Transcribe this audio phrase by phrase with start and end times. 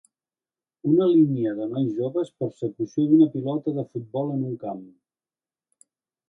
[0.91, 4.83] Una línia de nois joves persecució d'una pilota de futbol en un camp